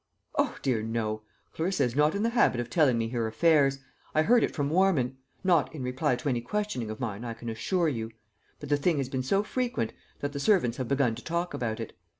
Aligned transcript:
"O 0.33 0.57
dear, 0.63 0.81
no; 0.81 1.21
Clarissa 1.53 1.83
is 1.83 1.95
not 1.95 2.15
in 2.15 2.23
the 2.23 2.31
habit 2.31 2.59
of 2.59 2.71
telling 2.71 2.97
me 2.97 3.09
her 3.09 3.27
affairs. 3.27 3.77
I 4.15 4.23
heard 4.23 4.43
it 4.43 4.49
from 4.55 4.71
Warman; 4.71 5.17
not 5.43 5.71
in 5.75 5.83
reply 5.83 6.15
to 6.15 6.27
any 6.29 6.41
questioning 6.41 6.89
of 6.89 6.99
mine, 6.99 7.23
I 7.23 7.35
can 7.35 7.49
assure 7.49 7.87
you. 7.87 8.09
But 8.59 8.69
the 8.69 8.77
thing 8.77 8.97
has 8.97 9.09
been 9.09 9.21
so 9.21 9.43
frequent, 9.43 9.93
that 10.21 10.31
the 10.33 10.39
servants 10.39 10.77
have 10.77 10.87
begun 10.87 11.13
to 11.13 11.23
talk 11.23 11.53
about 11.53 11.79
it. 11.79 11.93